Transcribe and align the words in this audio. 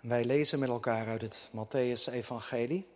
Wij 0.00 0.24
lezen 0.24 0.58
met 0.58 0.68
elkaar 0.68 1.06
uit 1.06 1.20
het 1.20 1.50
Matthäus-evangelie. 1.52 2.86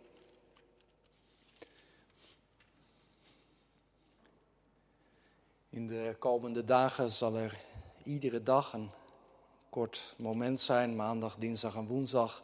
In 5.69 5.87
de 5.87 6.15
komende 6.19 6.63
dagen 6.63 7.11
zal 7.11 7.35
er 7.35 7.59
iedere 8.03 8.43
dag 8.43 8.73
een 8.73 8.89
kort 9.69 10.15
moment 10.17 10.61
zijn, 10.61 10.95
maandag, 10.95 11.35
dinsdag 11.37 11.75
en 11.75 11.87
woensdag. 11.87 12.43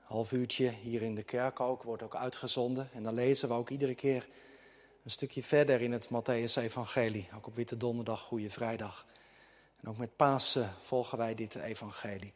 Half 0.00 0.32
uurtje 0.32 0.68
hier 0.68 1.02
in 1.02 1.14
de 1.14 1.22
kerk 1.22 1.60
ook, 1.60 1.82
wordt 1.82 2.02
ook 2.02 2.16
uitgezonden. 2.16 2.88
En 2.92 3.02
dan 3.02 3.14
lezen 3.14 3.48
we 3.48 3.54
ook 3.54 3.70
iedere 3.70 3.94
keer 3.94 4.28
een 5.04 5.10
stukje 5.10 5.42
verder 5.42 5.80
in 5.80 5.92
het 5.92 6.06
Matthäus-evangelie. 6.06 7.28
Ook 7.36 7.46
op 7.46 7.54
Witte 7.54 7.76
Donderdag, 7.76 8.20
Goede 8.20 8.50
Vrijdag. 8.50 9.06
En 9.80 9.88
ook 9.88 9.96
met 9.96 10.16
Pasen 10.16 10.74
volgen 10.82 11.18
wij 11.18 11.34
dit 11.34 11.54
evangelie. 11.54 12.32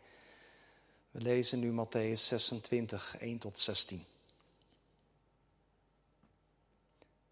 We 1.17 1.23
lezen 1.23 1.59
nu 1.59 1.73
Matthäus 1.73 2.21
26, 2.27 3.17
1 3.19 3.39
tot 3.39 3.59
16. 3.59 4.05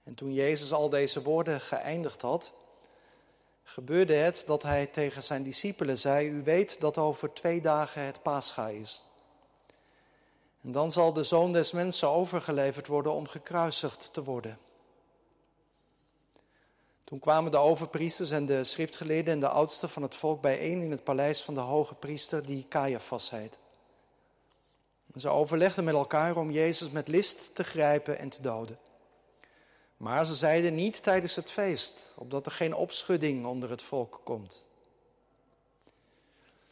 En 0.02 0.15
toen 0.15 0.33
Jezus 0.33 0.73
al 0.73 0.88
deze 0.88 1.23
woorden 1.23 1.61
geëindigd 1.61 2.23
had, 2.23 2.52
gebeurde 3.62 4.15
het 4.15 4.42
dat 4.47 4.62
hij 4.62 4.87
tegen 4.87 5.23
zijn 5.23 5.42
discipelen 5.42 5.98
zei: 5.98 6.28
U 6.28 6.42
weet 6.42 6.80
dat 6.80 6.98
over 6.98 7.33
twee 7.33 7.61
dagen 7.61 8.02
het 8.02 8.23
Pascha 8.23 8.69
is. 8.69 9.02
En 10.62 10.73
dan 10.73 10.92
zal 10.92 11.12
de 11.12 11.23
zoon 11.23 11.53
des 11.53 11.73
mensen 11.73 12.09
overgeleverd 12.09 12.87
worden 12.87 13.12
om 13.12 13.27
gekruisigd 13.27 14.12
te 14.12 14.25
worden. 14.25 14.59
Toen 17.05 17.19
kwamen 17.19 17.51
de 17.51 17.59
overpriesters 17.59 18.30
en 18.30 18.47
de 18.47 18.64
schriftgeleerden 18.64 19.33
en 19.33 19.41
de 19.41 19.48
oudsten 19.48 19.89
van 19.89 20.03
het 20.03 20.14
volk 20.14 20.41
bijeen 20.41 20.80
in 20.80 20.91
het 20.91 21.05
paleis 21.05 21.42
van 21.42 21.55
de 21.55 21.61
hoge 21.61 21.95
priester 21.95 22.47
die 22.47 22.66
Caiaphas 22.69 23.30
heet. 23.30 23.62
Ze 25.17 25.29
overlegden 25.29 25.85
met 25.85 25.95
elkaar 25.95 26.37
om 26.37 26.51
Jezus 26.51 26.91
met 26.91 27.09
list 27.09 27.55
te 27.55 27.65
grijpen 27.65 28.19
en 28.19 28.29
te 28.29 28.43
doden. 28.43 28.79
Maar 29.97 30.27
ze 30.27 30.34
zeiden 30.34 30.75
niet 30.75 31.03
tijdens 31.03 31.37
het 31.37 31.51
feest, 31.51 32.15
opdat 32.17 32.47
er 32.47 32.53
geen 32.53 32.75
opschudding 32.75 33.47
onder 33.47 33.71
het 33.71 33.83
volk 33.83 34.21
komt. 34.25 34.67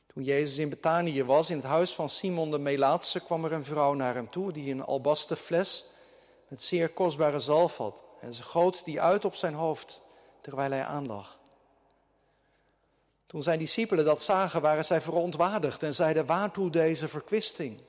Toen 0.06 0.24
Jezus 0.24 0.58
in 0.58 0.68
Betanië 0.68 1.24
was, 1.24 1.50
in 1.50 1.56
het 1.56 1.66
huis 1.66 1.94
van 1.94 2.08
Simon 2.08 2.50
de 2.50 2.58
Melaatse, 2.58 3.20
kwam 3.20 3.44
er 3.44 3.52
een 3.52 3.64
vrouw 3.64 3.94
naar 3.94 4.14
hem 4.14 4.30
toe 4.30 4.52
die 4.52 4.72
een 4.72 4.84
albasten 4.84 5.36
fles 5.36 5.86
met 6.48 6.62
zeer 6.62 6.88
kostbare 6.88 7.40
zalf 7.40 7.76
had. 7.76 8.02
En 8.20 8.34
ze 8.34 8.42
goot 8.42 8.84
die 8.84 9.00
uit 9.00 9.24
op 9.24 9.34
zijn 9.34 9.54
hoofd, 9.54 10.00
terwijl 10.40 10.70
hij 10.70 10.84
aanlag. 10.84 11.38
Toen 13.26 13.42
zijn 13.42 13.58
discipelen 13.58 14.04
dat 14.04 14.22
zagen, 14.22 14.60
waren 14.60 14.84
zij 14.84 15.00
verontwaardigd 15.00 15.82
en 15.82 15.94
zeiden, 15.94 16.26
waartoe 16.26 16.70
deze 16.70 17.08
verkwisting? 17.08 17.80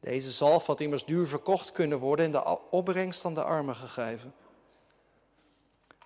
Deze 0.00 0.30
zalf 0.30 0.66
had 0.66 0.80
immers 0.80 1.04
duur 1.04 1.26
verkocht 1.26 1.70
kunnen 1.70 1.98
worden 1.98 2.24
en 2.24 2.32
de 2.32 2.58
opbrengst 2.70 3.24
aan 3.24 3.34
de 3.34 3.44
armen 3.44 3.76
gegeven. 3.76 4.34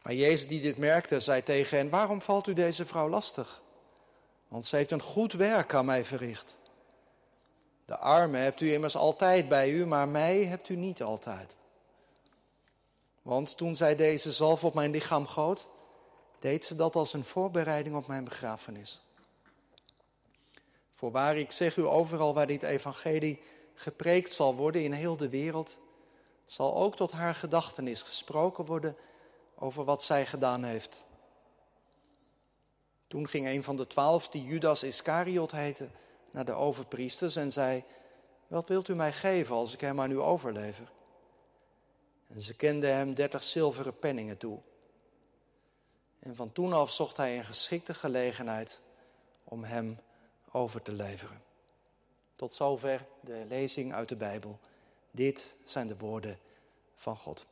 Maar 0.03 0.15
Jezus 0.15 0.49
die 0.49 0.61
dit 0.61 0.77
merkte, 0.77 1.21
zei 1.21 1.43
tegen 1.43 1.77
hen, 1.77 1.91
waarom 1.91 2.21
valt 2.21 2.47
u 2.47 2.53
deze 2.53 2.87
vrouw 2.87 3.09
lastig? 3.09 3.63
Want 4.49 4.67
ze 4.67 4.77
heeft 4.77 4.91
een 4.91 5.03
goed 5.03 5.33
werk 5.33 5.75
aan 5.75 5.85
mij 5.85 6.05
verricht. 6.05 6.57
De 7.85 7.97
armen 7.99 8.41
hebt 8.41 8.61
u 8.61 8.73
immers 8.73 8.97
altijd 8.97 9.49
bij 9.49 9.71
u, 9.71 9.87
maar 9.87 10.09
mij 10.09 10.45
hebt 10.45 10.69
u 10.69 10.77
niet 10.77 11.03
altijd. 11.03 11.57
Want 13.23 13.57
toen 13.57 13.77
zij 13.77 13.97
deze 13.97 14.33
zalf 14.33 14.65
op 14.65 14.75
mijn 14.75 14.91
lichaam 14.91 15.27
goot, 15.27 15.69
deed 16.39 16.65
ze 16.65 16.77
dat 16.77 16.95
als 16.95 17.13
een 17.13 17.25
voorbereiding 17.25 17.97
op 17.97 18.07
mijn 18.07 18.25
begrafenis. 18.25 19.01
Voorwaar, 20.91 21.37
ik 21.37 21.53
zeg 21.53 21.77
u 21.77 21.87
overal 21.87 22.35
waar 22.35 22.47
dit 22.47 22.63
evangelie 22.63 23.43
gepreekt 23.75 24.33
zal 24.33 24.55
worden 24.55 24.83
in 24.83 24.93
heel 24.93 25.17
de 25.17 25.29
wereld, 25.29 25.79
zal 26.45 26.77
ook 26.77 26.97
tot 26.97 27.13
haar 27.13 27.35
gedachtenis 27.35 28.03
gesproken 28.03 28.65
worden 28.65 28.97
over 29.55 29.85
wat 29.85 30.03
zij 30.03 30.27
gedaan 30.27 30.65
heeft. 30.65 31.05
Toen 33.07 33.29
ging 33.29 33.47
een 33.47 33.65
van 33.65 33.77
de 33.77 33.87
twaalf, 33.87 34.29
die 34.29 34.45
Judas 34.45 34.83
Iscariot 34.83 35.51
heette, 35.51 35.89
naar 36.31 36.45
de 36.45 36.53
overpriesters 36.53 37.37
en 37.37 37.53
zei: 37.53 37.85
Wat 38.47 38.69
wilt 38.69 38.89
u 38.89 38.95
mij 38.95 39.13
geven 39.13 39.55
als 39.55 39.73
ik 39.73 39.81
hem 39.81 40.01
aan 40.01 40.11
u 40.11 40.19
overlever? 40.19 40.93
En 42.29 42.41
ze 42.41 42.55
kenden 42.55 42.95
hem 42.95 43.15
dertig 43.15 43.43
zilveren 43.43 43.99
penningen 43.99 44.39
toe. 44.39 44.59
En 46.19 46.37
van 46.37 46.53
toen 46.53 46.73
af 46.73 46.91
zocht 46.91 47.17
hij 47.17 47.39
een 47.39 47.45
geschikte 47.45 47.95
gelegenheid 47.95 48.81
om 49.45 49.65
hem 49.65 49.99
over 50.53 50.83
te 50.83 50.93
leveren. 50.93 51.43
Tot 52.43 52.55
zover 52.55 53.07
de 53.21 53.45
lezing 53.49 53.95
uit 53.95 54.09
de 54.09 54.17
Bijbel. 54.17 54.59
Dit 55.11 55.55
zijn 55.65 55.89
de 55.89 55.97
woorden 55.97 56.39
van 56.97 57.17
God. 57.17 57.47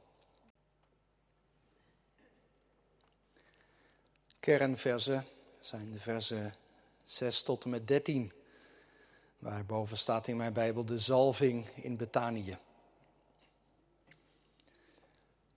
Kernversen 4.41 5.27
zijn 5.61 5.93
de 5.93 6.01
versen 6.01 6.55
6 7.05 7.43
tot 7.43 7.65
en 7.65 7.71
met 7.71 7.89
13, 7.89 8.33
waarboven 9.39 9.99
staat 9.99 10.27
in 10.27 10.37
mijn 10.37 10.53
Bijbel 10.53 10.85
de 10.85 10.99
zalving 10.99 11.69
in 11.69 11.97
Betanië. 11.97 12.59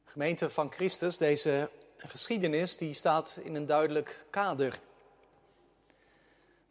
Gemeente 0.03 0.49
van 0.49 0.71
Christus, 0.71 1.17
deze 1.17 1.69
geschiedenis 1.97 2.77
die 2.77 2.93
staat 2.93 3.39
in 3.43 3.55
een 3.55 3.65
duidelijk 3.65 4.25
kader 4.29 4.79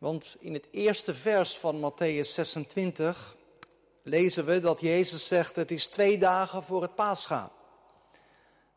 want 0.02 0.36
in 0.38 0.52
het 0.52 0.68
eerste 0.70 1.14
vers 1.14 1.56
van 1.56 1.92
Matthäus 1.92 2.28
26 2.28 3.36
lezen 4.02 4.44
we 4.44 4.60
dat 4.60 4.80
Jezus 4.80 5.26
zegt: 5.26 5.56
Het 5.56 5.70
is 5.70 5.86
twee 5.86 6.18
dagen 6.18 6.62
voor 6.62 6.82
het 6.82 6.94
paascha. 6.94 7.52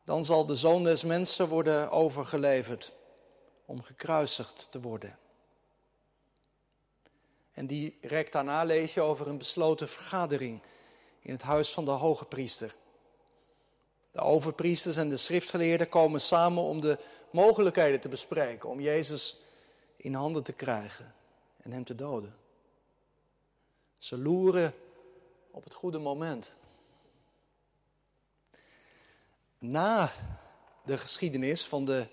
Dan 0.04 0.26
zal 0.26 0.46
de 0.46 0.56
zoon 0.56 0.84
des 0.84 1.04
mensen 1.04 1.48
worden 1.48 1.92
overgeleverd 1.92 2.94
om 3.66 3.82
gekruisigd 3.82 4.68
te 4.72 4.82
worden. 4.82 5.18
En 7.54 7.68
direct 7.68 8.32
daarna 8.32 8.64
lees 8.64 8.94
je 8.94 9.02
over 9.02 9.28
een 9.28 9.38
besloten 9.38 9.90
vergadering 9.90 10.62
in 11.20 11.32
het 11.32 11.42
huis 11.42 11.72
van 11.72 11.86
de 11.86 11.92
hoge 11.92 12.26
priester. 12.26 12.76
De 14.12 14.20
overpriesters 14.20 14.96
en 14.96 15.10
de 15.10 15.18
schriftgeleerden 15.18 15.90
komen 15.90 16.22
samen 16.22 16.64
om 16.64 16.82
de 16.82 16.98
mogelijkheden 17.32 18.00
te 18.00 18.10
bespreken, 18.10 18.70
om 18.70 18.82
Jezus 18.82 19.44
in 20.06 20.14
handen 20.14 20.44
te 20.44 20.54
krijgen 20.54 21.16
en 21.58 21.72
hem 21.72 21.84
te 21.84 21.96
doden. 21.96 22.36
Ze 23.98 24.18
loeren 24.18 24.74
op 25.52 25.64
het 25.64 25.74
goede 25.74 25.98
moment. 25.98 26.54
Na 29.58 30.12
de 30.84 30.98
geschiedenis 30.98 31.66
van 31.66 31.86
de 31.86 32.08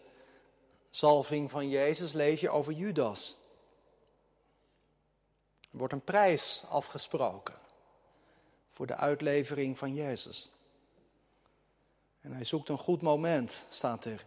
zalving 0.91 1.51
van 1.51 1.69
Jezus 1.69 2.13
lees 2.13 2.41
je 2.41 2.51
over 2.51 2.73
Judas. 2.73 3.37
Er 5.61 5.79
wordt 5.79 5.93
een 5.93 6.05
prijs 6.05 6.65
afgesproken 6.69 7.59
voor 8.71 8.87
de 8.87 8.97
uitlevering 8.97 9.79
van 9.79 9.95
Jezus. 9.95 10.51
En 12.21 12.33
hij 12.33 12.45
zoekt 12.45 12.69
een 12.69 12.79
goed 12.79 13.03
moment, 13.03 13.65
staat 13.71 14.05
er. 14.05 14.27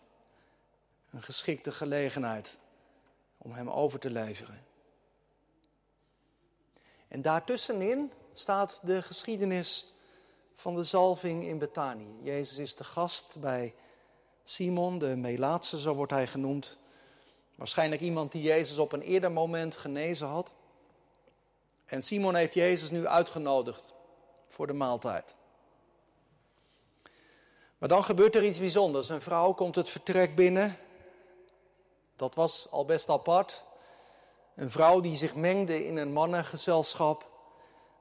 Een 1.10 1.24
geschikte 1.24 1.72
gelegenheid 1.72 2.58
om 3.46 3.52
hem 3.52 3.70
over 3.70 4.00
te 4.00 4.10
leveren. 4.10 4.66
En 7.08 7.22
daartussenin 7.22 8.12
staat 8.34 8.80
de 8.84 9.02
geschiedenis 9.02 9.94
van 10.56 10.76
de 10.76 10.84
zalving 10.84 11.44
in 11.44 11.60
Betanië. 11.60 12.16
Jezus 12.22 12.58
is 12.58 12.76
de 12.76 12.84
gast 12.84 13.36
bij 13.40 13.74
Simon, 14.44 15.00
de 15.00 15.16
Melaatse, 15.16 15.80
zo 15.80 15.94
wordt 15.94 16.12
hij 16.12 16.28
genoemd. 16.28 16.78
Waarschijnlijk 17.56 18.02
iemand 18.02 18.32
die 18.32 18.42
Jezus 18.42 18.78
op 18.78 18.92
een 18.92 19.02
eerder 19.02 19.32
moment 19.32 19.76
genezen 19.76 20.28
had. 20.28 20.54
En 21.86 22.04
Simon 22.04 22.36
heeft 22.36 22.54
Jezus 22.54 22.92
nu 22.92 23.08
uitgenodigd 23.08 23.94
voor 24.48 24.68
de 24.68 24.74
maaltijd. 24.74 25.36
Maar 27.78 27.90
dan 27.90 28.04
gebeurt 28.04 28.36
er 28.36 28.46
iets 28.46 28.60
bijzonders. 28.60 29.10
Een 29.10 29.22
vrouw 29.22 29.54
komt 29.54 29.76
het 29.76 29.90
vertrek 29.90 30.36
binnen 30.36 30.78
dat 32.16 32.36
was 32.36 32.68
al 32.72 32.86
best 32.86 33.10
apart. 33.10 33.66
Een 34.56 34.70
vrouw 34.70 35.00
die 35.00 35.16
zich 35.16 35.36
mengde 35.36 35.86
in 35.86 35.98
een 35.98 36.14
mannengezelschap. 36.14 37.30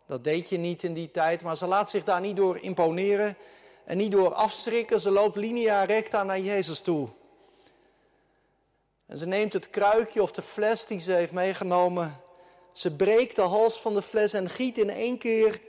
Dat 0.07 0.25
deed 0.25 0.49
je 0.49 0.59
niet 0.59 0.83
in 0.83 0.95
die 0.95 1.11
tijd, 1.11 1.43
maar 1.43 1.57
ze 1.57 1.67
laat 1.67 1.91
zich 1.91 2.05
daar 2.05 2.21
niet 2.21 2.37
door 2.37 2.59
imponeren 2.59 3.37
en 3.85 3.97
niet 3.97 4.13
door 4.13 4.35
afschrikken. 4.35 5.01
Ze 5.01 5.11
loopt 5.11 5.37
linea 5.37 5.85
recta 5.85 6.25
naar 6.25 6.41
Jezus 6.41 6.81
toe. 6.81 7.09
En 9.07 9.19
ze 9.19 9.27
neemt 9.27 9.53
het 9.53 9.71
kruikje 9.71 10.23
of 10.23 10.33
de 10.33 10.43
fles 10.43 10.87
die 10.87 11.01
ze 11.01 11.13
heeft 11.13 11.33
meegenomen. 11.33 12.21
Ze 12.73 12.97
breekt 12.97 13.37
de 13.37 13.43
hals 13.43 13.81
van 13.81 13.95
de 13.95 14.03
fles 14.03 14.33
en 14.33 14.51
giet 14.51 14.79
in 14.79 14.91
één 14.91 15.19
keer 15.19 15.61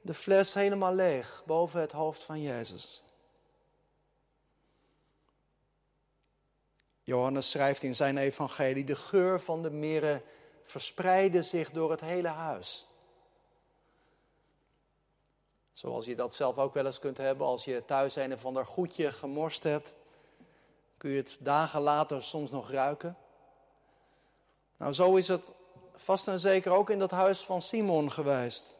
de 0.00 0.14
fles 0.14 0.54
helemaal 0.54 0.94
leeg 0.94 1.42
boven 1.46 1.80
het 1.80 1.92
hoofd 1.92 2.22
van 2.22 2.42
Jezus. 2.42 3.02
Johannes 7.02 7.50
schrijft 7.50 7.82
in 7.82 7.94
zijn 7.94 8.18
evangelie, 8.18 8.84
de 8.84 8.96
geur 8.96 9.40
van 9.40 9.62
de 9.62 9.70
mirre 9.70 10.22
verspreidde 10.64 11.42
zich 11.42 11.70
door 11.70 11.90
het 11.90 12.00
hele 12.00 12.28
huis. 12.28 12.86
Zoals 15.72 16.06
je 16.06 16.14
dat 16.14 16.34
zelf 16.34 16.58
ook 16.58 16.74
wel 16.74 16.86
eens 16.86 16.98
kunt 16.98 17.16
hebben 17.16 17.46
als 17.46 17.64
je 17.64 17.84
thuis 17.84 18.16
een 18.16 18.32
of 18.32 18.44
ander 18.44 18.66
goedje 18.66 19.12
gemorst 19.12 19.62
hebt. 19.62 19.94
Kun 20.96 21.10
je 21.10 21.16
het 21.16 21.36
dagen 21.40 21.80
later 21.80 22.22
soms 22.22 22.50
nog 22.50 22.70
ruiken. 22.70 23.16
Nou, 24.76 24.92
zo 24.92 25.14
is 25.16 25.28
het 25.28 25.52
vast 25.96 26.28
en 26.28 26.40
zeker 26.40 26.72
ook 26.72 26.90
in 26.90 26.98
dat 26.98 27.10
huis 27.10 27.40
van 27.40 27.62
Simon 27.62 28.12
geweest. 28.12 28.76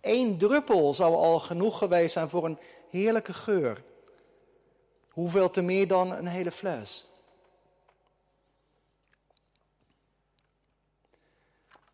Eén 0.00 0.38
druppel 0.38 0.94
zou 0.94 1.14
al 1.14 1.38
genoeg 1.38 1.78
geweest 1.78 2.12
zijn 2.12 2.30
voor 2.30 2.44
een 2.44 2.58
heerlijke 2.90 3.34
geur. 3.34 3.84
Hoeveel 5.14 5.50
te 5.50 5.62
meer 5.62 5.88
dan 5.88 6.12
een 6.12 6.26
hele 6.26 6.52
fles? 6.52 7.06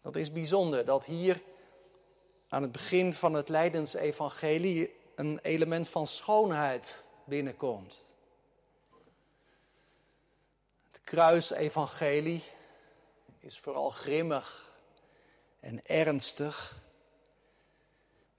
Dat 0.02 0.16
is 0.16 0.32
bijzonder 0.32 0.84
dat 0.84 1.04
hier 1.04 1.42
aan 2.48 2.62
het 2.62 2.72
begin 2.72 3.14
van 3.14 3.34
het 3.34 3.48
Leidensevangelie 3.48 4.94
een 5.14 5.38
element 5.38 5.88
van 5.88 6.06
schoonheid 6.06 7.06
binnenkomt. 7.24 8.00
Het 10.90 11.00
kruisevangelie 11.04 12.42
is 13.38 13.58
vooral 13.58 13.90
grimmig 13.90 14.74
en 15.60 15.86
ernstig. 15.86 16.82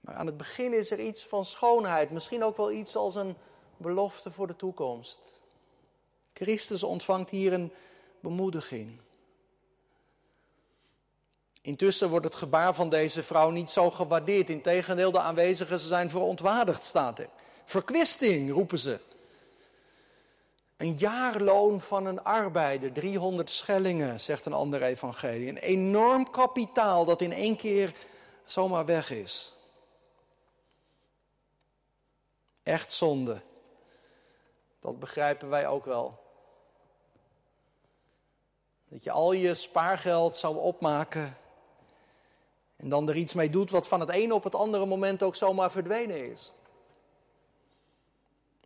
Maar 0.00 0.14
aan 0.14 0.26
het 0.26 0.36
begin 0.36 0.72
is 0.72 0.90
er 0.90 1.00
iets 1.00 1.26
van 1.26 1.44
schoonheid, 1.44 2.10
misschien 2.10 2.44
ook 2.44 2.56
wel 2.56 2.70
iets 2.72 2.96
als 2.96 3.14
een 3.14 3.36
belofte 3.76 4.30
voor 4.30 4.46
de 4.46 4.56
toekomst. 4.56 5.20
Christus 6.32 6.82
ontvangt 6.82 7.30
hier 7.30 7.52
een 7.52 7.72
bemoediging. 8.20 9.00
Intussen 11.62 12.08
wordt 12.08 12.24
het 12.24 12.34
gebaar 12.34 12.74
van 12.74 12.88
deze 12.88 13.22
vrouw 13.22 13.50
niet 13.50 13.70
zo 13.70 13.90
gewaardeerd. 13.90 14.50
Integendeel, 14.50 15.12
de 15.12 15.20
aanwezigen 15.20 15.78
zijn 15.78 16.10
verontwaardigd, 16.10 16.84
staat 16.84 17.18
er. 17.18 17.28
Verkwisting, 17.64 18.52
roepen 18.52 18.78
ze. 18.78 19.00
Een 20.76 20.94
jaarloon 20.96 21.80
van 21.80 22.06
een 22.06 22.22
arbeider, 22.22 22.92
300 22.92 23.50
schellingen, 23.50 24.20
zegt 24.20 24.46
een 24.46 24.52
ander 24.52 24.82
evangelie. 24.82 25.48
Een 25.48 25.56
enorm 25.56 26.30
kapitaal 26.30 27.04
dat 27.04 27.20
in 27.20 27.32
één 27.32 27.56
keer 27.56 27.94
zomaar 28.44 28.84
weg 28.84 29.10
is. 29.10 29.54
Echt 32.62 32.92
zonde. 32.92 33.40
Dat 34.82 34.98
begrijpen 34.98 35.48
wij 35.48 35.66
ook 35.68 35.84
wel. 35.84 36.20
Dat 38.88 39.04
je 39.04 39.10
al 39.10 39.32
je 39.32 39.54
spaargeld 39.54 40.36
zou 40.36 40.56
opmaken 40.56 41.36
en 42.76 42.88
dan 42.88 43.08
er 43.08 43.16
iets 43.16 43.34
mee 43.34 43.50
doet 43.50 43.70
wat 43.70 43.88
van 43.88 44.00
het 44.00 44.10
ene 44.10 44.34
op 44.34 44.44
het 44.44 44.54
andere 44.54 44.86
moment 44.86 45.22
ook 45.22 45.34
zomaar 45.34 45.70
verdwenen 45.70 46.30
is. 46.30 46.52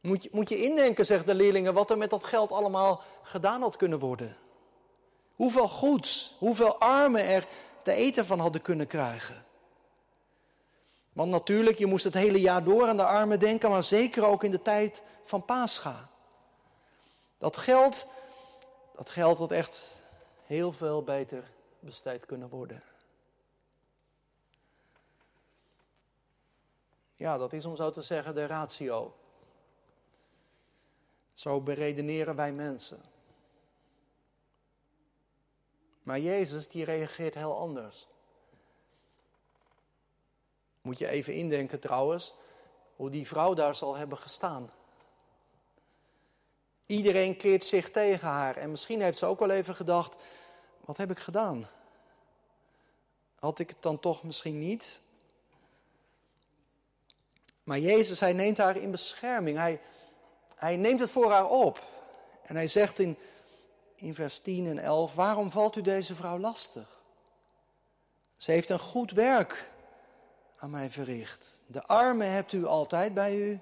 Moet 0.01 0.23
je, 0.23 0.29
moet 0.33 0.49
je 0.49 0.63
indenken, 0.63 1.07
zegt 1.07 1.27
de 1.27 1.35
leerlingen, 1.35 1.75
wat 1.75 1.91
er 1.91 1.99
met 1.99 2.11
dat 2.11 2.25
geld 2.25 2.53
allemaal 2.53 3.03
gedaan 3.23 3.61
had 3.61 3.77
kunnen 3.77 3.99
worden. 3.99 4.37
Hoeveel 5.35 5.69
goeds, 5.69 6.37
hoeveel 6.39 6.79
armen 6.79 7.25
er 7.25 7.47
te 7.83 7.93
eten 7.93 8.27
van 8.27 8.39
hadden 8.39 8.62
kunnen 8.62 8.87
krijgen. 8.87 9.46
Want 11.17 11.31
natuurlijk, 11.31 11.79
je 11.79 11.87
moest 11.87 12.05
het 12.05 12.15
hele 12.15 12.41
jaar 12.41 12.65
door 12.65 12.89
aan 12.89 12.97
de 12.97 13.07
armen 13.07 13.39
denken, 13.39 13.71
maar 13.71 13.83
zeker 13.83 14.27
ook 14.27 14.45
in 14.45 14.51
de 14.51 14.63
tijd 14.63 15.03
van 15.25 15.45
Pascha. 15.45 16.09
Dat 17.39 17.57
geld, 17.57 18.07
dat 18.97 19.11
geld 19.11 19.39
had 19.39 19.53
echt 19.53 19.97
heel 20.43 20.73
veel 20.73 21.03
beter 21.03 21.51
besteed 21.79 22.27
kunnen 22.27 22.49
worden. 22.49 22.83
Ja, 27.15 27.39
dat 27.39 27.53
is 27.53 27.67
om 27.67 27.77
zo 27.77 27.91
te 27.91 28.03
zeggen 28.03 28.35
de 28.35 28.47
ratio. 28.47 29.17
Zo 31.33 31.61
beredeneren 31.61 32.37
wij 32.37 32.53
mensen. 32.53 33.01
Maar 36.03 36.21
Jezus 36.21 36.69
die 36.69 36.85
reageert 36.85 37.35
heel 37.35 37.59
anders. 37.59 38.09
Moet 40.87 40.99
je 40.99 41.09
even 41.09 41.33
indenken 41.33 41.81
trouwens, 41.81 42.35
hoe 42.97 43.11
die 43.11 43.27
vrouw 43.27 43.55
daar 43.55 43.75
zal 43.75 43.97
hebben 43.97 44.19
gestaan. 44.19 44.71
Iedereen 46.87 47.37
keert 47.37 47.65
zich 47.65 47.91
tegen 47.91 48.29
haar 48.29 48.56
en 48.56 48.71
misschien 48.71 49.03
heeft 49.03 49.19
ze 49.19 49.27
ook 49.27 49.38
wel 49.38 49.50
even 49.50 49.75
gedacht, 49.75 50.15
wat 50.85 50.97
heb 50.97 51.11
ik 51.11 51.19
gedaan? 51.19 51.69
Had 53.38 53.59
ik 53.59 53.69
het 53.69 53.83
dan 53.83 54.00
toch 54.00 54.23
misschien 54.23 54.59
niet? 54.59 55.00
Maar 57.62 57.79
Jezus, 57.79 58.21
hij 58.21 58.33
neemt 58.33 58.56
haar 58.56 58.77
in 58.77 58.91
bescherming. 58.91 59.56
Hij, 59.59 59.81
hij 60.56 60.77
neemt 60.77 61.00
het 61.00 61.11
voor 61.11 61.31
haar 61.31 61.49
op. 61.49 61.83
En 62.43 62.56
hij 62.56 62.69
zegt 62.69 62.99
in, 62.99 63.19
in 63.94 64.15
vers 64.15 64.38
10 64.38 64.67
en 64.67 64.79
11, 64.79 65.15
waarom 65.15 65.50
valt 65.50 65.77
u 65.77 65.83
deze 65.83 66.15
vrouw 66.15 66.38
lastig? 66.38 67.00
Ze 68.37 68.50
heeft 68.50 68.69
een 68.69 68.79
goed 68.79 69.11
werk 69.11 69.75
aan 70.56 70.70
mij 70.70 70.91
verricht. 70.91 71.47
De 71.67 71.87
armen 71.87 72.31
hebt 72.31 72.53
u 72.53 72.67
altijd 72.67 73.14
bij 73.14 73.37
u, 73.37 73.61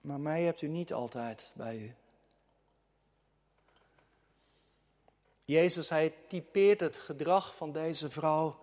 maar 0.00 0.20
mij 0.20 0.42
hebt 0.42 0.62
u 0.62 0.66
niet 0.66 0.92
altijd 0.92 1.52
bij 1.54 1.78
u. 1.78 1.94
Jezus, 5.44 5.88
hij 5.88 6.14
typeert 6.28 6.80
het 6.80 6.96
gedrag 6.96 7.56
van 7.56 7.72
deze 7.72 8.10
vrouw 8.10 8.58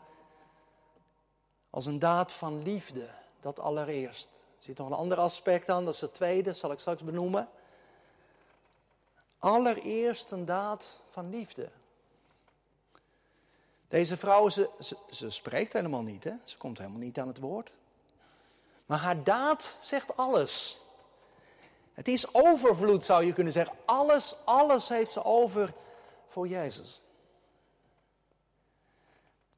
als 1.70 1.86
een 1.86 2.00
daad 2.00 2.32
van 2.32 2.64
liefde, 2.64 3.10
dat 3.40 3.60
allereerst. 3.60 4.30
Er 4.58 4.64
zit 4.64 4.78
nog 4.78 4.88
een 4.88 4.94
ander 4.94 5.18
aspect 5.18 5.70
aan, 5.70 5.86
dat 5.86 5.94
is 5.94 6.02
het 6.02 6.14
tweede, 6.14 6.54
zal 6.54 6.72
ik 6.72 6.80
straks 6.80 7.04
benoemen. 7.04 7.50
Allereerst 9.40 10.32
een 10.32 10.46
daad 10.46 11.02
van 11.10 11.30
liefde. 11.30 11.72
Deze 13.88 14.18
vrouw, 14.18 14.50
ze, 14.50 14.70
ze, 15.10 15.30
spreekt 15.30 15.74
helemaal 15.74 16.02
niet, 16.02 16.24
hè? 16.24 16.34
ze 16.44 16.58
komt 16.58 16.78
helemaal 16.78 17.00
niet 17.00 17.20
aan 17.20 17.28
het 17.28 17.40
woord. 17.40 17.72
Maar 18.86 19.00
haar 19.00 19.24
daad 19.24 19.76
zegt 19.80 20.18
alles. 20.18 20.82
Het 21.94 22.08
is 22.08 22.34
overvloed, 22.34 23.06
zou 23.06 23.26
je 23.26 23.34
kunnen 23.34 23.54
zeggen. 23.54 23.76
Alles, 23.86 24.36
alles 24.46 24.90
heeft 24.90 25.12
ze 25.12 25.24
over 25.24 25.74
voor 26.28 26.48
Jezus. 26.48 27.02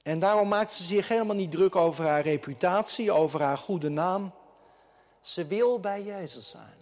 En 0.03 0.19
daarom 0.19 0.47
maakt 0.47 0.73
ze 0.73 0.83
zich 0.83 1.07
helemaal 1.07 1.35
niet 1.35 1.51
druk 1.51 1.75
over 1.75 2.05
haar 2.05 2.21
reputatie, 2.21 3.11
over 3.11 3.41
haar 3.41 3.57
goede 3.57 3.89
naam. 3.89 4.33
Ze 5.21 5.45
wil 5.45 5.79
bij 5.79 6.03
Jezus 6.03 6.49
zijn. 6.49 6.77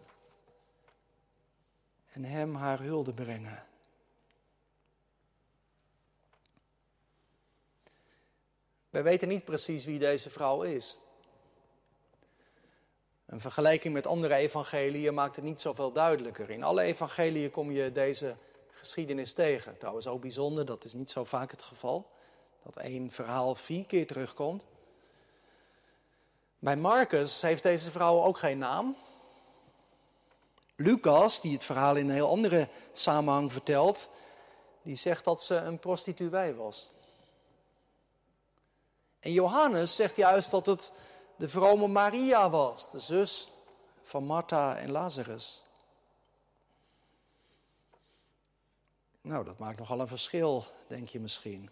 En 2.12 2.24
hem 2.24 2.56
haar 2.56 2.80
hulde 2.80 3.13
brengen. 3.13 3.63
Wij 8.98 9.06
weten 9.06 9.27
niet 9.27 9.46
precies 9.46 9.86
wie 9.86 10.00
deze 10.00 10.30
vrouw 10.30 10.62
is. 10.62 10.98
Een 13.25 13.42
vergelijking 13.42 13.94
met 13.94 14.08
andere 14.08 14.34
evangeliën 14.34 15.13
maakt 15.13 15.36
het 15.36 15.46
niet 15.46 15.62
zoveel 15.62 15.92
duidelijker. 15.92 16.50
In 16.50 16.63
alle 16.63 16.82
evangeliën 16.82 17.50
kom 17.50 17.72
je 17.72 17.92
deze 17.92 18.36
geschiedenis 18.72 19.34
tegen. 19.34 19.77
Trouwens 19.77 20.08
ook 20.08 20.22
bijzonder, 20.22 20.66
dat 20.66 20.84
is 20.84 20.94
niet 20.94 21.10
zo 21.10 21.24
vaak 21.24 21.51
het 21.51 21.62
geval 21.62 22.10
dat 22.63 22.75
één 22.75 23.12
verhaal 23.12 23.56
vier 23.56 23.86
keer 23.86 24.08
terugkomt. 24.08 24.63
Bij 26.60 26.75
Marcus 26.75 27.42
heeft 27.42 27.63
deze 27.63 27.92
vrouw 27.92 28.24
ook 28.24 28.38
geen 28.38 28.58
naam. 28.58 28.96
Lucas, 30.75 31.42
die 31.42 31.54
het 31.54 31.63
verhaal 31.63 31.96
in 31.96 32.10
een 32.10 32.16
heel 32.16 32.30
andere 32.30 32.68
samenhang 32.92 33.51
vertelt, 33.51 34.10
die 34.82 34.96
zegt 34.96 35.24
dat 35.24 35.44
ze 35.44 35.56
een 35.56 35.80
prostituee 35.80 36.54
was. 36.54 36.89
En 39.20 39.32
Johannes 39.32 39.96
zegt 39.96 40.16
juist 40.16 40.52
dat 40.52 40.66
het 40.66 40.92
de 41.36 41.50
vrome 41.50 41.88
Maria 41.88 42.50
was, 42.50 42.90
de 42.92 43.00
zus 43.00 43.52
van 44.04 44.24
Martha 44.24 44.78
en 44.78 44.92
Lazarus. 44.92 45.64
Nou, 49.22 49.46
dat 49.46 49.58
maakt 49.58 49.80
nogal 49.80 50.00
een 50.00 50.08
verschil, 50.08 50.66
denk 50.88 51.10
je 51.10 51.20
misschien. 51.20 51.70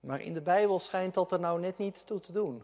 Maar 0.00 0.20
in 0.20 0.34
de 0.34 0.42
Bijbel 0.42 0.78
schijnt 0.78 1.14
dat 1.14 1.32
er 1.32 1.40
nou 1.40 1.60
net 1.60 1.78
niet 1.78 2.06
toe 2.06 2.20
te 2.20 2.32
doen. 2.32 2.62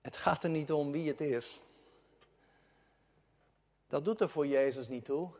Het 0.00 0.16
gaat 0.16 0.44
er 0.44 0.50
niet 0.50 0.72
om 0.72 0.92
wie 0.92 1.08
het 1.08 1.20
is. 1.20 1.60
Dat 3.88 4.04
doet 4.04 4.20
er 4.20 4.30
voor 4.30 4.46
Jezus 4.46 4.88
niet 4.88 5.04
toe. 5.04 5.30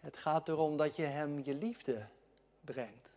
Het 0.00 0.16
gaat 0.16 0.48
erom 0.48 0.76
dat 0.76 0.96
je 0.96 1.02
Hem 1.02 1.44
je 1.44 1.54
liefde 1.54 2.08
brengt. 2.60 3.08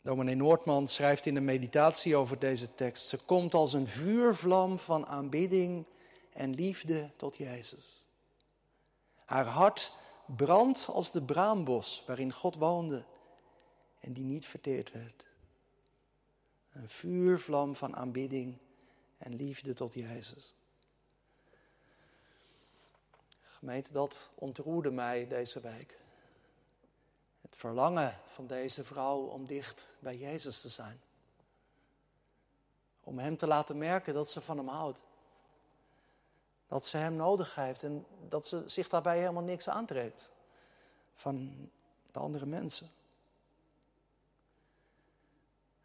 Dominee 0.00 0.34
Noordman 0.34 0.88
schrijft 0.88 1.26
in 1.26 1.34
de 1.34 1.40
meditatie 1.40 2.16
over 2.16 2.38
deze 2.38 2.74
tekst: 2.74 3.08
Ze 3.08 3.16
komt 3.16 3.54
als 3.54 3.72
een 3.72 3.88
vuurvlam 3.88 4.78
van 4.78 5.06
aanbidding 5.06 5.86
en 6.32 6.54
liefde 6.54 7.10
tot 7.16 7.36
Jezus. 7.36 8.04
Haar 9.24 9.46
hart 9.46 9.92
brandt 10.26 10.86
als 10.88 11.10
de 11.10 11.22
braambos 11.22 12.02
waarin 12.06 12.32
God 12.32 12.56
woonde 12.56 13.04
en 14.00 14.12
die 14.12 14.24
niet 14.24 14.46
verteerd 14.46 14.92
werd. 14.92 15.26
Een 16.72 16.88
vuurvlam 16.88 17.74
van 17.74 17.96
aanbidding 17.96 18.58
en 19.18 19.34
liefde 19.34 19.74
tot 19.74 19.92
Jezus. 19.92 20.54
Gemeente, 23.58 23.92
dat 23.92 24.30
ontroerde 24.34 24.90
mij 24.90 25.28
deze 25.28 25.60
week. 25.60 25.98
Het 27.40 27.56
verlangen 27.56 28.20
van 28.26 28.46
deze 28.46 28.84
vrouw 28.84 29.18
om 29.18 29.46
dicht 29.46 29.90
bij 29.98 30.16
Jezus 30.16 30.60
te 30.60 30.68
zijn. 30.68 31.00
Om 33.04 33.18
Hem 33.18 33.36
te 33.36 33.46
laten 33.46 33.78
merken 33.78 34.14
dat 34.14 34.30
ze 34.30 34.40
van 34.40 34.56
Hem 34.56 34.68
houdt. 34.68 35.00
Dat 36.66 36.86
ze 36.86 36.96
Hem 36.96 37.16
nodig 37.16 37.54
heeft 37.54 37.82
en 37.82 38.06
dat 38.28 38.46
ze 38.46 38.68
zich 38.68 38.88
daarbij 38.88 39.18
helemaal 39.18 39.42
niks 39.42 39.68
aantrekt 39.68 40.30
van 41.14 41.70
de 42.12 42.18
andere 42.18 42.46
mensen. 42.46 42.90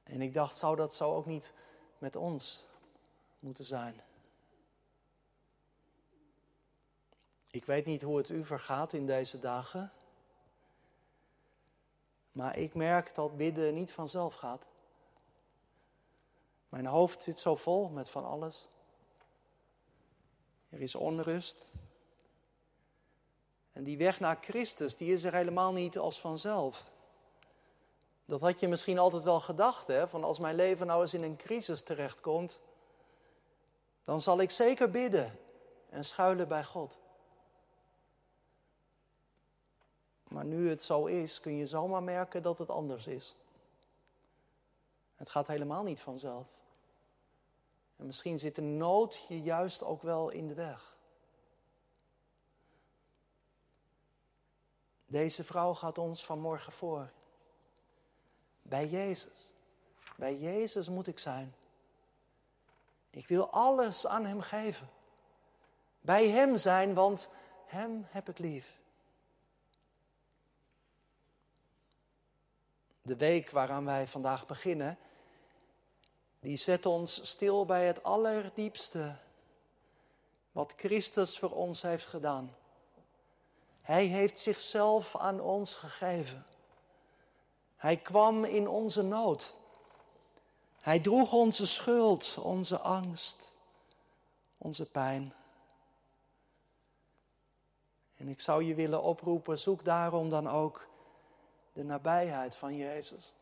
En 0.04 0.22
ik 0.22 0.34
dacht, 0.34 0.58
zou 0.58 0.76
dat 0.76 0.94
zo 0.94 1.16
ook 1.16 1.26
niet 1.26 1.54
met 1.98 2.16
ons 2.16 2.66
moeten 3.40 3.66
zijn? 3.66 4.02
Ik 7.54 7.66
weet 7.66 7.86
niet 7.86 8.02
hoe 8.02 8.18
het 8.18 8.30
u 8.30 8.44
vergaat 8.44 8.94
in 8.94 9.06
deze 9.06 9.40
dagen. 9.40 9.92
Maar 12.32 12.58
ik 12.58 12.74
merk 12.74 13.16
dat 13.16 13.38
bidden 13.38 13.74
niet 13.74 13.92
vanzelf 13.92 14.34
gaat. 14.36 14.66
Mijn 16.70 16.86
hoofd 16.86 17.24
zit 17.24 17.40
zo 17.40 17.56
vol 17.56 17.90
met 17.90 18.10
van 18.10 18.26
alles. 18.26 18.68
Er 20.70 20.82
is 20.82 20.96
onrust. 20.96 21.66
En 23.74 23.84
die 23.84 23.98
weg 23.98 24.20
naar 24.20 24.38
Christus, 24.42 24.96
die 24.96 25.14
is 25.14 25.24
er 25.24 25.34
helemaal 25.34 25.74
niet 25.74 25.98
als 25.98 26.20
vanzelf. 26.20 26.92
Dat 28.26 28.42
had 28.42 28.60
je 28.60 28.68
misschien 28.68 29.00
altijd 29.00 29.24
wel 29.24 29.40
gedacht, 29.40 29.88
hè? 29.88 30.08
Van 30.08 30.24
als 30.24 30.40
mijn 30.40 30.56
leven 30.56 30.88
nou 30.88 31.02
eens 31.02 31.14
in 31.14 31.24
een 31.24 31.38
crisis 31.38 31.82
terechtkomt, 31.82 32.60
dan 34.04 34.22
zal 34.22 34.40
ik 34.40 34.52
zeker 34.52 34.90
bidden 34.90 35.40
en 35.90 36.06
schuilen 36.06 36.48
bij 36.48 36.64
God. 36.64 37.02
Maar 40.30 40.46
nu 40.46 40.70
het 40.70 40.84
zo 40.84 41.06
is, 41.06 41.40
kun 41.40 41.56
je 41.56 41.68
zomaar 41.68 42.04
merken 42.04 42.42
dat 42.42 42.58
het 42.58 42.70
anders 42.70 43.08
is. 43.08 43.36
Het 45.16 45.30
gaat 45.30 45.48
helemaal 45.48 45.84
niet 45.84 46.02
vanzelf. 46.02 46.48
En 47.96 48.06
misschien 48.06 48.40
zit 48.40 48.56
de 48.56 48.62
nood 48.62 49.26
je 49.28 49.42
juist 49.42 49.84
ook 49.84 50.02
wel 50.02 50.30
in 50.30 50.48
de 50.48 50.54
weg. 50.54 50.96
Deze 55.06 55.44
vrouw 55.44 55.74
gaat 55.74 55.98
ons 55.98 56.26
vanmorgen 56.26 56.72
voor. 56.72 57.12
Bij 58.62 58.88
Jezus. 58.90 59.52
Bij 60.18 60.38
Jezus 60.38 60.90
moet 60.90 61.08
ik 61.08 61.20
zijn. 61.20 61.56
Ik 63.10 63.28
wil 63.28 63.50
alles 63.50 64.08
aan 64.08 64.26
Hem 64.26 64.42
geven. 64.42 64.90
Bij 66.02 66.28
Hem 66.30 66.58
zijn, 66.58 66.94
want 66.94 67.30
Hem 67.66 68.06
heb 68.10 68.30
ik 68.30 68.38
lief. 68.38 68.82
De 73.06 73.16
week 73.16 73.50
waaraan 73.50 73.86
wij 73.86 74.08
vandaag 74.08 74.46
beginnen, 74.46 74.98
die 76.40 76.58
zet 76.58 76.86
ons 76.86 77.30
stil 77.30 77.66
bij 77.66 77.88
het 77.88 78.04
allerdiepste 78.04 79.16
wat 80.52 80.74
Christus 80.76 81.40
voor 81.40 81.52
ons 81.52 81.82
heeft 81.82 82.06
gedaan. 82.06 82.56
Hij 83.82 84.06
heeft 84.06 84.40
zichzelf 84.40 85.18
aan 85.18 85.40
ons 85.40 85.76
gegeven. 85.76 86.46
Hij 87.76 87.98
kwam 87.98 88.44
in 88.44 88.68
onze 88.68 89.02
nood. 89.02 89.56
Hij 90.82 91.00
droeg 91.00 91.34
onze 91.34 91.68
schuld, 91.68 92.38
onze 92.38 92.80
angst, 92.80 93.54
onze 94.58 94.86
pijn. 94.86 95.34
En 98.16 98.28
ik 98.28 98.42
zou 98.42 98.64
je 98.64 98.76
willen 98.76 99.02
oproepen, 99.04 99.60
zoek 99.60 99.84
daarom 99.84 100.30
dan 100.30 100.48
ook 100.50 100.88
de 101.74 101.84
nabijheid 101.84 102.56
van 102.56 102.76
Jezus. 102.76 103.34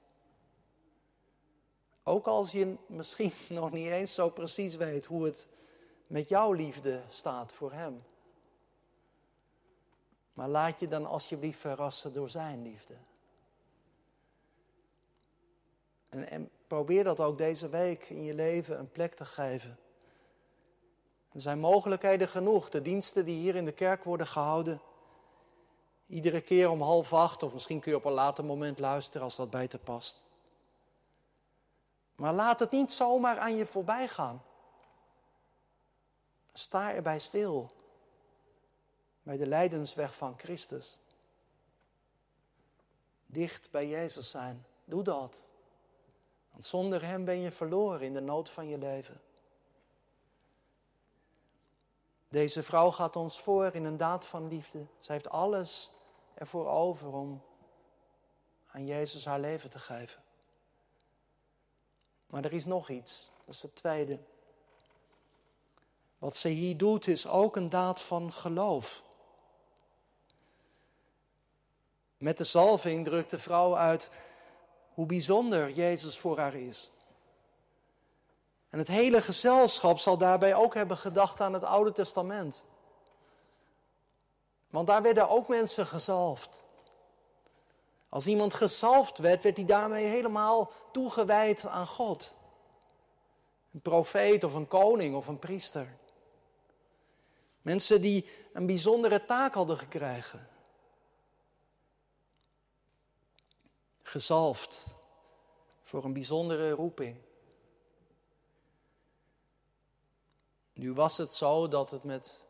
Ook 2.03 2.27
als 2.27 2.51
je 2.51 2.75
misschien 2.85 3.33
nog 3.59 3.71
niet 3.71 3.87
eens 3.87 4.13
zo 4.13 4.29
precies 4.29 4.75
weet 4.75 5.05
hoe 5.05 5.25
het 5.25 5.47
met 6.07 6.29
jouw 6.29 6.51
liefde 6.51 7.01
staat 7.09 7.53
voor 7.53 7.71
Hem. 7.71 8.03
Maar 10.33 10.47
laat 10.47 10.79
je 10.79 10.87
dan 10.87 11.05
alsjeblieft 11.05 11.59
verrassen 11.59 12.13
door 12.13 12.29
Zijn 12.29 12.61
liefde. 12.63 12.93
En, 16.09 16.29
en, 16.29 16.49
probeer 16.67 17.03
dat 17.03 17.19
ook 17.19 17.37
deze 17.37 17.69
week 17.69 18.09
in 18.09 18.23
je 18.23 18.33
leven 18.33 18.79
een 18.79 18.91
plek 18.91 19.13
te 19.13 19.25
geven. 19.25 19.79
Er 21.31 21.41
zijn 21.41 21.59
mogelijkheden 21.59 22.27
genoeg. 22.27 22.69
De 22.69 22.81
diensten 22.81 23.25
die 23.25 23.39
hier 23.39 23.55
in 23.55 23.65
de 23.65 23.71
kerk 23.71 24.03
worden 24.03 24.27
gehouden. 24.27 24.81
Iedere 26.11 26.41
keer 26.41 26.69
om 26.69 26.81
half 26.81 27.13
acht, 27.13 27.43
of 27.43 27.53
misschien 27.53 27.79
kun 27.79 27.91
je 27.91 27.97
op 27.97 28.05
een 28.05 28.11
later 28.11 28.45
moment 28.45 28.79
luisteren 28.79 29.21
als 29.21 29.35
dat 29.35 29.49
bij 29.49 29.67
te 29.67 29.77
past. 29.77 30.21
Maar 32.15 32.33
laat 32.33 32.59
het 32.59 32.71
niet 32.71 32.91
zomaar 32.91 33.39
aan 33.39 33.55
je 33.55 33.65
voorbij 33.65 34.07
gaan. 34.07 34.43
Sta 36.53 36.93
erbij 36.93 37.19
stil. 37.19 37.71
Bij 39.23 39.37
de 39.37 39.47
lijdensweg 39.47 40.15
van 40.15 40.33
Christus. 40.37 40.99
Dicht 43.25 43.71
bij 43.71 43.87
Jezus 43.87 44.29
zijn. 44.29 44.65
Doe 44.83 45.03
dat. 45.03 45.45
Want 46.51 46.65
zonder 46.65 47.05
Hem 47.05 47.25
ben 47.25 47.39
je 47.39 47.51
verloren 47.51 48.01
in 48.01 48.13
de 48.13 48.21
nood 48.21 48.49
van 48.49 48.67
je 48.67 48.77
leven. 48.77 49.21
Deze 52.29 52.63
vrouw 52.63 52.91
gaat 52.91 53.15
ons 53.15 53.39
voor 53.39 53.75
in 53.75 53.83
een 53.83 53.97
daad 53.97 54.25
van 54.25 54.47
liefde. 54.47 54.85
Zij 54.99 55.15
heeft 55.15 55.29
alles 55.29 55.91
ervoor 56.33 56.67
over 56.67 57.13
om 57.13 57.43
aan 58.71 58.85
Jezus 58.85 59.25
haar 59.25 59.39
leven 59.39 59.69
te 59.69 59.79
geven. 59.79 60.23
Maar 62.27 62.43
er 62.45 62.53
is 62.53 62.65
nog 62.65 62.89
iets, 62.89 63.31
dat 63.45 63.55
is 63.55 63.61
het 63.61 63.75
tweede. 63.75 64.19
Wat 66.17 66.35
ze 66.35 66.47
hier 66.47 66.77
doet 66.77 67.07
is 67.07 67.27
ook 67.27 67.55
een 67.55 67.69
daad 67.69 68.01
van 68.01 68.33
geloof. 68.33 69.03
Met 72.17 72.37
de 72.37 72.43
zalving 72.43 73.05
drukt 73.05 73.29
de 73.29 73.39
vrouw 73.39 73.77
uit 73.77 74.09
hoe 74.93 75.05
bijzonder 75.05 75.71
Jezus 75.71 76.17
voor 76.17 76.39
haar 76.39 76.55
is. 76.55 76.91
En 78.69 78.79
het 78.79 78.87
hele 78.87 79.21
gezelschap 79.21 79.99
zal 79.99 80.17
daarbij 80.17 80.55
ook 80.55 80.73
hebben 80.73 80.97
gedacht 80.97 81.41
aan 81.41 81.53
het 81.53 81.63
Oude 81.63 81.91
Testament. 81.91 82.63
Want 84.71 84.87
daar 84.87 85.01
werden 85.01 85.29
ook 85.29 85.47
mensen 85.47 85.85
gezalfd. 85.85 86.61
Als 88.09 88.27
iemand 88.27 88.53
gezalfd 88.53 89.17
werd, 89.17 89.43
werd 89.43 89.55
hij 89.55 89.65
daarmee 89.65 90.05
helemaal 90.05 90.71
toegewijd 90.91 91.65
aan 91.65 91.87
God. 91.87 92.33
Een 93.73 93.81
profeet 93.81 94.43
of 94.43 94.53
een 94.53 94.67
koning 94.67 95.15
of 95.15 95.27
een 95.27 95.39
priester. 95.39 95.97
Mensen 97.61 98.01
die 98.01 98.29
een 98.53 98.65
bijzondere 98.65 99.25
taak 99.25 99.53
hadden 99.53 99.77
gekregen. 99.77 100.49
Gezalfd 104.01 104.83
voor 105.83 106.03
een 106.03 106.13
bijzondere 106.13 106.69
roeping. 106.69 107.17
Nu 110.73 110.93
was 110.93 111.17
het 111.17 111.33
zo 111.33 111.67
dat 111.67 111.91
het 111.91 112.03
met 112.03 112.45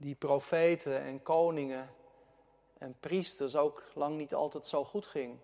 die 0.00 0.14
profeten 0.14 1.00
en 1.00 1.22
koningen 1.22 1.90
en 2.78 2.96
priesters 3.00 3.56
ook 3.56 3.82
lang 3.94 4.16
niet 4.16 4.34
altijd 4.34 4.66
zo 4.66 4.84
goed 4.84 5.06
ging. 5.06 5.38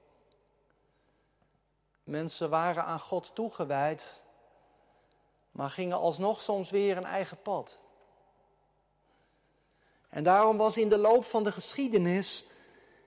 Mensen 2.04 2.50
waren 2.50 2.84
aan 2.84 3.00
God 3.00 3.34
toegewijd, 3.34 4.22
maar 5.50 5.70
gingen 5.70 5.96
alsnog 5.96 6.40
soms 6.40 6.70
weer 6.70 6.96
een 6.96 7.04
eigen 7.04 7.42
pad. 7.42 7.80
En 10.08 10.24
daarom 10.24 10.56
was 10.56 10.76
in 10.76 10.88
de 10.88 10.98
loop 10.98 11.24
van 11.24 11.44
de 11.44 11.52
geschiedenis 11.52 12.48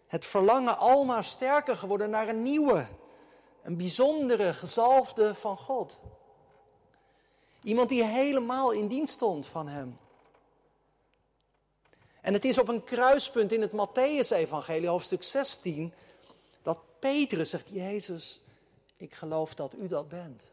het 0.07 0.25
verlangen 0.25 0.77
almaar 0.77 1.23
sterker 1.23 1.77
geworden 1.77 2.09
naar 2.09 2.27
een 2.27 2.43
nieuwe, 2.43 2.87
een 3.61 3.77
bijzondere 3.77 4.53
gezalfde 4.53 5.35
van 5.35 5.57
God. 5.57 5.99
Iemand 7.63 7.89
die 7.89 8.03
helemaal 8.03 8.71
in 8.71 8.87
dienst 8.87 9.13
stond 9.13 9.47
van 9.47 9.67
Hem. 9.67 9.97
En 12.27 12.33
het 12.33 12.45
is 12.45 12.57
op 12.57 12.67
een 12.67 12.83
kruispunt 12.83 13.51
in 13.51 13.61
het 13.61 13.71
Matthäus-evangelie, 13.71 14.87
hoofdstuk 14.87 15.23
16, 15.23 15.93
dat 16.61 16.79
Petrus 16.99 17.49
zegt, 17.49 17.67
Jezus, 17.69 18.41
ik 18.97 19.13
geloof 19.13 19.55
dat 19.55 19.73
u 19.73 19.87
dat 19.87 20.07
bent. 20.07 20.51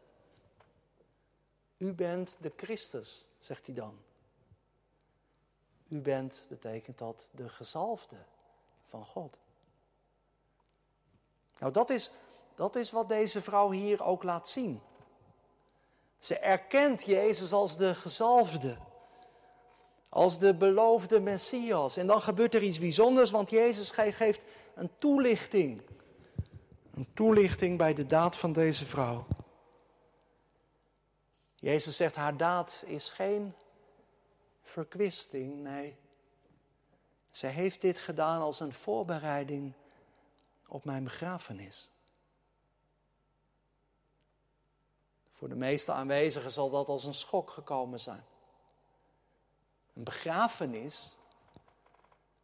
U 1.77 1.93
bent 1.93 2.37
de 2.39 2.51
Christus, 2.55 3.25
zegt 3.39 3.65
hij 3.65 3.75
dan. 3.75 3.97
U 5.87 6.01
bent, 6.01 6.45
betekent 6.47 6.97
dat, 6.97 7.27
de 7.31 7.49
gezalfde 7.49 8.17
van 8.85 9.05
God. 9.05 9.37
Nou, 11.59 11.71
dat 11.71 11.89
is, 11.89 12.11
dat 12.55 12.75
is 12.75 12.91
wat 12.91 13.09
deze 13.09 13.41
vrouw 13.41 13.71
hier 13.71 14.03
ook 14.03 14.23
laat 14.23 14.49
zien. 14.49 14.81
Ze 16.19 16.37
erkent 16.37 17.03
Jezus 17.03 17.53
als 17.53 17.77
de 17.77 17.95
gezalfde, 17.95 18.77
als 20.15 20.39
de 20.39 20.53
beloofde 20.53 21.19
Messias. 21.19 21.97
En 21.97 22.07
dan 22.07 22.21
gebeurt 22.21 22.53
er 22.53 22.61
iets 22.61 22.79
bijzonders, 22.79 23.31
want 23.31 23.49
Jezus 23.49 23.89
geeft 23.91 24.41
een 24.75 24.89
toelichting. 24.97 25.81
Een 26.93 27.07
toelichting 27.13 27.77
bij 27.77 27.93
de 27.93 28.05
daad 28.05 28.35
van 28.35 28.53
deze 28.53 28.85
vrouw. 28.85 29.27
Jezus 31.55 31.95
zegt, 31.95 32.15
haar 32.15 32.37
daad 32.37 32.83
is 32.87 33.09
geen 33.09 33.53
verkwisting, 34.61 35.55
nee. 35.55 35.95
Zij 37.31 37.49
heeft 37.49 37.81
dit 37.81 37.97
gedaan 37.97 38.41
als 38.41 38.59
een 38.59 38.73
voorbereiding 38.73 39.73
op 40.67 40.85
mijn 40.85 41.03
begrafenis. 41.03 41.89
Voor 45.31 45.49
de 45.49 45.55
meeste 45.55 45.91
aanwezigen 45.91 46.51
zal 46.51 46.69
dat 46.69 46.87
als 46.87 47.03
een 47.03 47.13
schok 47.13 47.49
gekomen 47.49 47.99
zijn. 47.99 48.23
Een 49.95 50.03
begrafenis. 50.03 51.17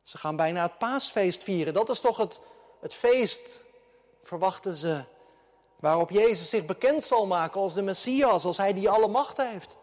Ze 0.02 0.18
gaan 0.18 0.36
bijna 0.36 0.62
het 0.62 0.78
paasfeest 0.78 1.44
vieren. 1.44 1.74
Dat 1.74 1.90
is 1.90 2.00
toch 2.00 2.18
het, 2.18 2.40
het 2.80 2.94
feest, 2.94 3.62
verwachten 4.24 4.76
ze, 4.76 5.04
waarop 5.80 6.10
Jezus 6.10 6.50
zich 6.50 6.66
bekend 6.66 7.04
zal 7.04 7.28
maken 7.28 7.62
als 7.62 7.74
de 7.74 7.82
Messias, 7.82 8.46
als 8.46 8.58
hij 8.58 8.74
die 8.74 8.90
alle 8.90 9.08
macht 9.08 9.38
heeft. 9.38 9.76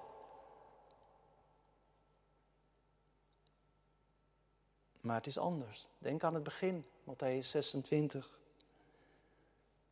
Maar 5.00 5.16
het 5.16 5.26
is 5.26 5.38
anders. 5.38 5.88
Denk 5.98 6.24
aan 6.24 6.34
het 6.34 6.42
begin, 6.42 6.86
Matthäus 7.10 7.46
26. 7.46 8.38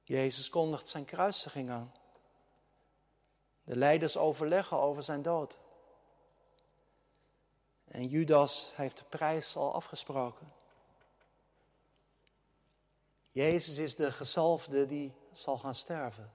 Jezus 0.02 0.48
kondigt 0.48 0.88
zijn 0.88 1.04
kruisiging 1.04 1.70
aan. 1.70 1.92
De 3.62 3.76
leiders 3.76 4.16
overleggen 4.16 4.76
over 4.76 5.02
zijn 5.02 5.22
dood. 5.22 5.58
En 7.90 8.06
Judas 8.06 8.72
heeft 8.74 8.98
de 8.98 9.04
prijs 9.04 9.56
al 9.56 9.74
afgesproken. 9.74 10.52
Jezus 13.30 13.78
is 13.78 13.96
de 13.96 14.12
gezalfde 14.12 14.86
die 14.86 15.12
zal 15.32 15.58
gaan 15.58 15.74
sterven. 15.74 16.32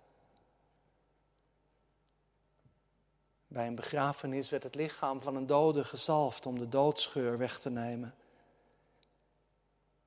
Bij 3.48 3.67
een 3.67 3.75
begrafenis 3.75 4.50
werd 4.50 4.63
het 4.63 4.75
lichaam 4.75 5.22
van 5.22 5.36
een 5.36 5.46
dode 5.46 5.86
gezalfd 5.86 6.46
om 6.46 6.60
de 6.60 6.70
doodscheur 6.70 7.38
weg 7.38 7.60
te 7.60 7.70
nemen. 7.70 8.15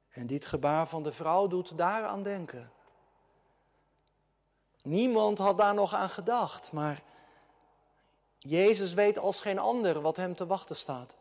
En 0.09 0.27
dit 0.27 0.45
gebaar 0.45 0.89
van 0.89 1.03
de 1.03 1.13
vrouw 1.13 1.47
doet 1.47 1.79
daaraan 1.79 2.23
denken. 2.23 2.73
Niemand 4.83 5.39
had 5.39 5.59
daar 5.59 5.75
nog 5.75 5.95
aan 5.95 6.11
gedacht, 6.11 6.73
maar 6.73 7.03
Jezus 8.39 8.93
weet 8.95 9.19
als 9.19 9.41
geen 9.41 9.59
ander 9.59 10.01
wat 10.01 10.17
hem 10.17 10.35
te 10.35 10.47
wachten 10.47 10.77
staat. 10.77 11.15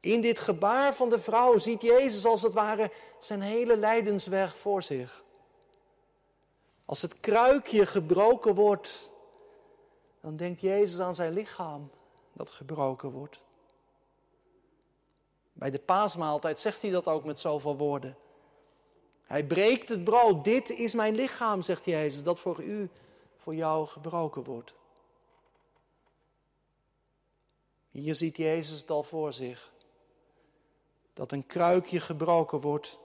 In 0.00 0.20
dit 0.20 0.38
gebaar 0.38 0.94
van 0.94 1.08
de 1.08 1.20
vrouw 1.20 1.58
ziet 1.58 1.82
Jezus 1.82 2.24
als 2.24 2.42
het 2.42 2.52
ware 2.52 2.92
zijn 3.18 3.40
hele 3.40 3.76
lijdensweg 3.76 4.56
voor 4.56 4.82
zich. 4.82 5.24
Als 6.84 7.02
het 7.02 7.20
kruikje 7.20 7.86
gebroken 7.86 8.54
wordt, 8.54 9.10
dan 10.20 10.36
denkt 10.36 10.60
Jezus 10.60 11.00
aan 11.00 11.14
zijn 11.14 11.32
lichaam 11.32 11.90
dat 12.32 12.50
gebroken 12.50 13.10
wordt. 13.10 13.40
Bij 15.52 15.70
de 15.70 15.78
paasmaaltijd 15.78 16.58
zegt 16.58 16.82
hij 16.82 16.90
dat 16.90 17.06
ook 17.06 17.24
met 17.24 17.40
zoveel 17.40 17.76
woorden. 17.76 18.16
Hij 19.22 19.46
breekt 19.46 19.88
het 19.88 20.04
brood. 20.04 20.44
Dit 20.44 20.70
is 20.70 20.94
mijn 20.94 21.14
lichaam, 21.14 21.62
zegt 21.62 21.84
Jezus, 21.84 22.22
dat 22.22 22.40
voor 22.40 22.62
u, 22.62 22.90
voor 23.36 23.54
jou 23.54 23.86
gebroken 23.86 24.44
wordt. 24.44 24.74
Hier 27.90 28.14
ziet 28.14 28.36
Jezus 28.36 28.80
het 28.80 28.90
al 28.90 29.02
voor 29.02 29.32
zich. 29.32 29.72
Dat 31.18 31.32
een 31.32 31.46
kruikje 31.46 32.00
gebroken 32.00 32.60
wordt. 32.60 32.98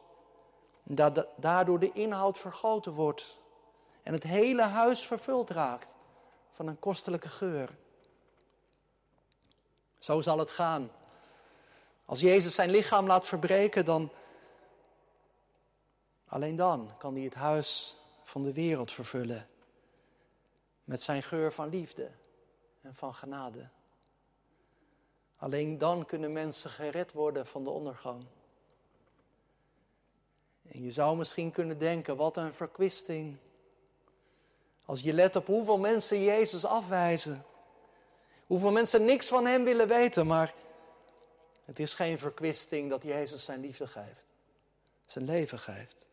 En 0.84 0.96
dat 0.96 1.28
daardoor 1.36 1.80
de 1.80 1.92
inhoud 1.92 2.38
vergoten 2.38 2.92
wordt. 2.92 3.38
En 4.04 4.14
het 4.14 4.24
hele 4.24 4.62
huis 4.62 5.06
vervuld 5.06 5.50
raakt 5.50 5.94
van 6.52 6.68
een 6.68 6.80
kostelijke 6.80 7.28
geur. 7.28 7.70
Zo 10.00 10.22
zal 10.22 10.38
het 10.38 10.52
gaan. 10.52 10.92
Als 12.06 12.20
Jezus 12.20 12.56
zijn 12.56 12.70
lichaam 12.70 13.08
laat 13.08 13.26
verbreken, 13.26 13.86
dan. 13.86 14.12
Alleen 16.26 16.56
dan 16.56 16.92
kan 16.98 17.14
hij 17.14 17.24
het 17.24 17.36
huis 17.36 18.00
van 18.24 18.44
de 18.44 18.54
wereld 18.54 18.92
vervullen. 18.92 19.48
Met 20.84 21.02
zijn 21.02 21.24
geur 21.24 21.54
van 21.54 21.70
liefde 21.70 22.12
en 22.82 22.96
van 22.96 23.14
genade. 23.14 23.70
Alleen 25.44 25.78
dan 25.78 26.06
kunnen 26.06 26.34
mensen 26.34 26.70
gered 26.70 27.12
worden 27.12 27.48
van 27.48 27.64
de 27.64 27.70
ondergang. 27.70 28.26
En 30.68 30.84
je 30.84 30.92
zou 30.92 31.18
misschien 31.18 31.52
kunnen 31.52 31.80
denken, 31.80 32.16
wat 32.16 32.38
een 32.38 32.54
verkwisting. 32.54 33.38
Als 34.86 35.02
je 35.02 35.14
let 35.14 35.36
op 35.36 35.46
hoeveel 35.46 35.78
mensen 35.78 36.24
Jezus 36.24 36.66
afwijzen. 36.66 37.46
Hoeveel 38.48 38.72
mensen 38.72 39.06
niks 39.06 39.28
van 39.28 39.46
Hem 39.46 39.64
willen 39.64 39.88
weten, 39.88 40.28
maar 40.28 40.54
het 41.66 41.80
is 41.80 41.94
geen 41.94 42.20
verkwisting 42.20 42.90
dat 42.90 43.04
Jezus 43.04 43.44
zijn 43.44 43.60
liefde 43.60 43.88
geeft. 43.88 44.26
Zijn 45.06 45.26
leven 45.26 45.60
geeft. 45.60 46.06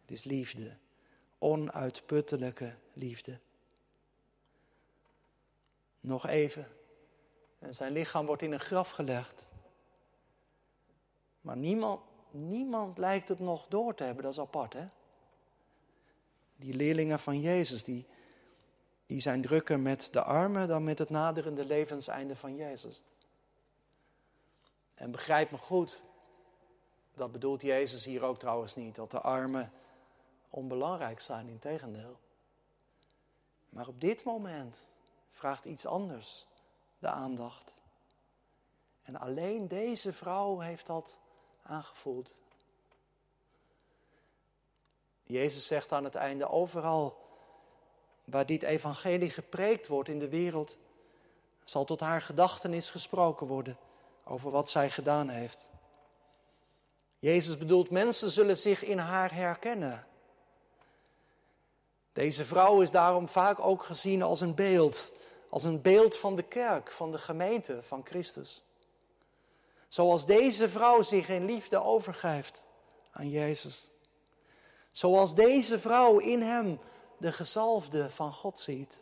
Het 0.00 0.10
is 0.10 0.24
liefde. 0.24 0.76
Onuitputtelijke 1.38 2.74
liefde. 2.92 3.38
Nog 6.00 6.26
even. 6.26 6.68
En 7.64 7.74
zijn 7.74 7.92
lichaam 7.92 8.26
wordt 8.26 8.42
in 8.42 8.52
een 8.52 8.60
graf 8.60 8.90
gelegd. 8.90 9.42
Maar 11.40 11.56
niemand, 11.56 12.00
niemand 12.30 12.98
lijkt 12.98 13.28
het 13.28 13.38
nog 13.38 13.66
door 13.68 13.94
te 13.94 14.04
hebben, 14.04 14.22
dat 14.22 14.32
is 14.32 14.40
apart 14.40 14.72
hè. 14.72 14.88
Die 16.56 16.74
leerlingen 16.74 17.18
van 17.18 17.40
Jezus, 17.40 17.84
die, 17.84 18.06
die 19.06 19.20
zijn 19.20 19.42
drukker 19.42 19.80
met 19.80 20.08
de 20.12 20.22
armen 20.22 20.68
dan 20.68 20.84
met 20.84 20.98
het 20.98 21.10
naderende 21.10 21.64
levenseinde 21.64 22.36
van 22.36 22.56
Jezus. 22.56 23.02
En 24.94 25.10
begrijp 25.10 25.50
me 25.50 25.56
goed, 25.56 26.02
dat 27.14 27.32
bedoelt 27.32 27.62
Jezus 27.62 28.04
hier 28.04 28.22
ook 28.22 28.38
trouwens 28.38 28.74
niet, 28.74 28.94
dat 28.94 29.10
de 29.10 29.20
armen 29.20 29.72
onbelangrijk 30.50 31.20
zijn, 31.20 31.48
in 31.48 31.58
tegendeel. 31.58 32.18
Maar 33.68 33.88
op 33.88 34.00
dit 34.00 34.24
moment 34.24 34.86
vraagt 35.30 35.64
iets 35.64 35.86
anders 35.86 36.46
de 37.04 37.10
aandacht. 37.10 37.72
En 39.02 39.16
alleen 39.16 39.68
deze 39.68 40.12
vrouw 40.12 40.58
heeft 40.58 40.86
dat 40.86 41.18
aangevoeld. 41.62 42.34
Jezus 45.22 45.66
zegt 45.66 45.92
aan 45.92 46.04
het 46.04 46.14
einde 46.14 46.48
overal 46.48 47.22
waar 48.24 48.46
dit 48.46 48.62
evangelie 48.62 49.30
gepreekt 49.30 49.86
wordt 49.86 50.08
in 50.08 50.18
de 50.18 50.28
wereld, 50.28 50.76
zal 51.64 51.84
tot 51.84 52.00
haar 52.00 52.22
gedachtenis 52.22 52.90
gesproken 52.90 53.46
worden 53.46 53.78
over 54.24 54.50
wat 54.50 54.70
zij 54.70 54.90
gedaan 54.90 55.28
heeft. 55.28 55.68
Jezus 57.18 57.58
bedoelt, 57.58 57.90
mensen 57.90 58.30
zullen 58.30 58.56
zich 58.56 58.84
in 58.84 58.98
haar 58.98 59.34
herkennen. 59.34 60.06
Deze 62.12 62.44
vrouw 62.44 62.80
is 62.80 62.90
daarom 62.90 63.28
vaak 63.28 63.60
ook 63.60 63.82
gezien 63.82 64.22
als 64.22 64.40
een 64.40 64.54
beeld 64.54 65.12
als 65.54 65.64
een 65.64 65.82
beeld 65.82 66.16
van 66.16 66.36
de 66.36 66.42
kerk, 66.42 66.90
van 66.90 67.12
de 67.12 67.18
gemeente 67.18 67.82
van 67.82 68.06
Christus. 68.06 68.62
Zoals 69.88 70.26
deze 70.26 70.68
vrouw 70.68 71.02
zich 71.02 71.28
in 71.28 71.44
liefde 71.44 71.82
overgeeft 71.82 72.62
aan 73.10 73.28
Jezus. 73.28 73.90
Zoals 74.92 75.34
deze 75.34 75.78
vrouw 75.78 76.18
in 76.18 76.42
hem 76.42 76.80
de 77.18 77.32
gezalfde 77.32 78.10
van 78.10 78.32
God 78.32 78.58
ziet. 78.58 78.98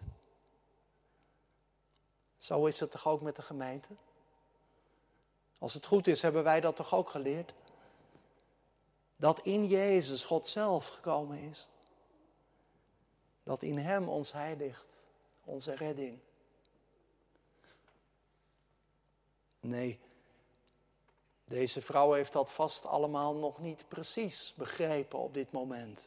Zo 2.39 2.67
is 2.67 2.81
het 2.81 2.91
toch 2.91 3.09
ook 3.09 3.21
met 3.21 3.37
de 3.37 3.43
gemeente? 3.43 3.95
Als 5.59 5.75
het 5.75 5.87
goed 5.87 6.07
is, 6.07 6.23
hebben 6.23 6.45
wij 6.45 6.61
dat 6.61 6.77
toch 6.77 6.95
ook 6.95 7.11
geleerd? 7.11 7.55
Dat 9.17 9.41
in 9.41 9.67
Jezus 9.67 10.25
God 10.25 10.47
zelf 10.47 10.89
gekomen 10.89 11.39
is. 11.39 11.69
Dat 13.43 13.63
in 13.63 13.79
Hem 13.79 14.09
ons 14.09 14.33
heil 14.33 14.57
ligt, 14.57 14.97
onze 15.45 15.75
redding. 15.75 16.21
Nee, 19.63 19.99
deze 21.45 21.83
vrouw 21.83 22.13
heeft 22.13 22.33
dat 22.33 22.51
vast 22.51 22.87
allemaal 22.87 23.35
nog 23.35 23.59
niet 23.59 23.85
precies 23.89 24.55
begrepen 24.57 25.19
op 25.19 25.35
dit 25.35 25.53
moment. 25.53 26.01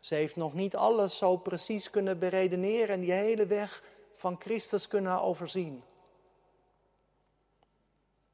Ze 0.00 0.14
heeft 0.14 0.36
nog 0.36 0.54
niet 0.54 0.76
alles 0.76 1.16
zo 1.16 1.36
precies 1.36 1.90
kunnen 1.90 2.18
beredeneren 2.18 2.88
en 2.88 3.00
die 3.00 3.12
hele 3.12 3.46
weg 3.46 3.82
van 4.16 4.40
Christus 4.40 4.88
kunnen 4.88 5.20
overzien. 5.20 5.82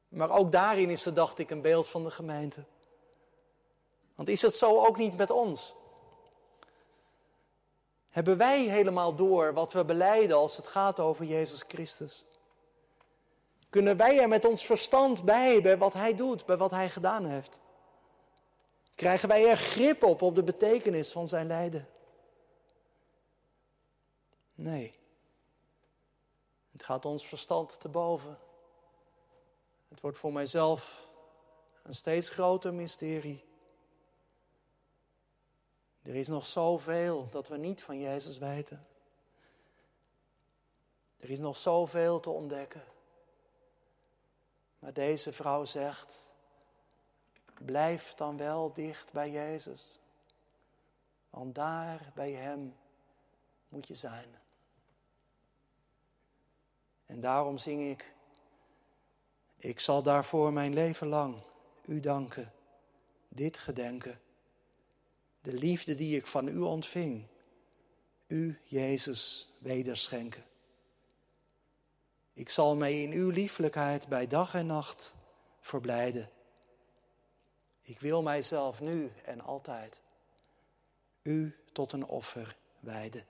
Maar 0.07 0.29
ook 0.29 0.51
daarin 0.51 0.89
is 0.89 1.05
er, 1.05 1.13
dacht 1.13 1.37
ik, 1.37 1.49
een 1.49 1.61
beeld 1.61 1.87
van 1.87 2.03
de 2.03 2.11
gemeente. 2.11 2.63
Want 4.15 4.29
is 4.29 4.41
het 4.41 4.55
zo 4.55 4.85
ook 4.85 4.97
niet 4.97 5.17
met 5.17 5.31
ons? 5.31 5.75
Hebben 8.09 8.37
wij 8.37 8.63
helemaal 8.63 9.15
door 9.15 9.53
wat 9.53 9.73
we 9.73 9.85
beleiden 9.85 10.37
als 10.37 10.57
het 10.57 10.67
gaat 10.67 10.99
over 10.99 11.25
Jezus 11.25 11.63
Christus? 11.67 12.25
Kunnen 13.69 13.97
wij 13.97 14.19
er 14.19 14.27
met 14.27 14.45
ons 14.45 14.65
verstand 14.65 15.23
bij, 15.23 15.61
bij 15.61 15.77
wat 15.77 15.93
Hij 15.93 16.15
doet, 16.15 16.45
bij 16.45 16.57
wat 16.57 16.71
Hij 16.71 16.89
gedaan 16.89 17.25
heeft? 17.25 17.59
Krijgen 18.95 19.27
wij 19.27 19.49
er 19.49 19.57
grip 19.57 20.03
op, 20.03 20.21
op 20.21 20.35
de 20.35 20.43
betekenis 20.43 21.11
van 21.11 21.27
Zijn 21.27 21.47
lijden? 21.47 21.87
Nee. 24.55 24.97
Het 26.71 26.83
gaat 26.83 27.05
ons 27.05 27.27
verstand 27.27 27.79
te 27.79 27.89
boven. 27.89 28.39
Het 29.87 30.01
wordt 30.01 30.17
voor 30.17 30.33
mijzelf 30.33 31.07
een 31.83 31.95
steeds 31.95 32.29
groter 32.29 32.73
mysterie. 32.73 33.45
Er 36.01 36.15
is 36.15 36.27
nog 36.27 36.45
zoveel 36.45 37.27
dat 37.29 37.47
we 37.47 37.57
niet 37.57 37.83
van 37.83 37.99
Jezus 37.99 38.37
weten. 38.37 38.87
Er 41.17 41.29
is 41.29 41.39
nog 41.39 41.57
zoveel 41.57 42.19
te 42.19 42.29
ontdekken. 42.29 42.83
Maar 44.79 44.93
deze 44.93 45.31
vrouw 45.31 45.65
zegt, 45.65 46.25
blijf 47.65 48.13
dan 48.13 48.37
wel 48.37 48.73
dicht 48.73 49.13
bij 49.13 49.31
Jezus. 49.31 49.99
Want 51.29 51.55
daar 51.55 52.11
bij 52.15 52.31
Hem 52.31 52.75
moet 53.69 53.87
je 53.87 53.95
zijn. 53.95 54.35
En 57.05 57.21
daarom 57.21 57.57
zing 57.57 57.89
ik, 57.89 58.13
ik 59.57 59.79
zal 59.79 60.03
daarvoor 60.03 60.53
mijn 60.53 60.73
leven 60.73 61.07
lang 61.07 61.43
u 61.85 61.99
danken, 61.99 62.53
dit 63.27 63.57
gedenken 63.57 64.19
de 65.41 65.53
liefde 65.53 65.95
die 65.95 66.15
ik 66.15 66.27
van 66.27 66.47
u 66.47 66.59
ontving, 66.59 67.27
u, 68.27 68.59
Jezus, 68.63 69.53
wederschenken. 69.57 70.43
Ik 72.39 72.49
zal 72.49 72.75
mij 72.75 73.01
in 73.01 73.11
uw 73.11 73.29
lieflijkheid 73.29 74.07
bij 74.07 74.27
dag 74.27 74.53
en 74.53 74.65
nacht 74.65 75.13
verblijden. 75.59 76.29
Ik 77.81 77.99
wil 77.99 78.21
mijzelf 78.21 78.79
nu 78.79 79.11
en 79.25 79.41
altijd 79.41 80.01
u 81.21 81.55
tot 81.73 81.91
een 81.91 82.05
offer 82.05 82.55
wijden. 82.79 83.25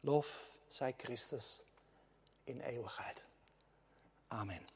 Lof 0.00 0.50
zij 0.68 0.94
Christus 0.96 1.62
in 2.44 2.60
eeuwigheid. 2.60 3.24
Amen. 4.28 4.71